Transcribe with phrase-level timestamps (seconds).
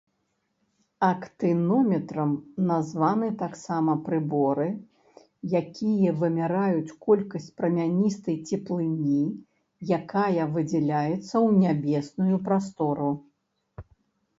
[1.07, 2.31] Актынометрам
[2.69, 4.65] названы таксама прыборы,
[5.61, 9.21] якія вымяраюць колькасць прамяністай цеплыні,
[10.01, 13.11] якая выдзяляецца ў нябесную прастору.